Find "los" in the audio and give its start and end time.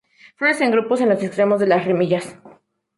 1.09-1.21